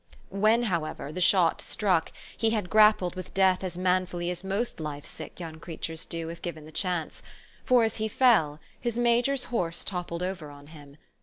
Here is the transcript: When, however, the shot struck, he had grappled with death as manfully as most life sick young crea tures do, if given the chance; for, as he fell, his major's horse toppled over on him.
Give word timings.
When, 0.31 0.63
however, 0.63 1.11
the 1.11 1.21
shot 1.21 1.61
struck, 1.61 2.11
he 2.35 2.49
had 2.49 2.71
grappled 2.71 3.13
with 3.15 3.35
death 3.35 3.63
as 3.63 3.77
manfully 3.77 4.31
as 4.31 4.43
most 4.43 4.79
life 4.79 5.05
sick 5.05 5.39
young 5.39 5.59
crea 5.59 5.77
tures 5.77 6.09
do, 6.09 6.27
if 6.29 6.41
given 6.41 6.65
the 6.65 6.71
chance; 6.71 7.21
for, 7.65 7.83
as 7.83 7.97
he 7.97 8.07
fell, 8.07 8.59
his 8.79 8.97
major's 8.97 9.43
horse 9.53 9.83
toppled 9.83 10.23
over 10.23 10.49
on 10.49 10.65
him. 10.73 10.97